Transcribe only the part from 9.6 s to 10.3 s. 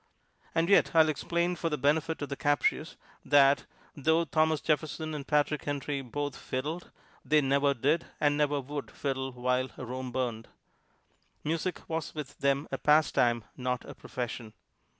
Rome